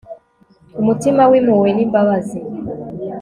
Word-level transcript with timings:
umutima 0.79 1.21
w'impuhwe 1.31 1.69
n'imbabazi 1.73 2.39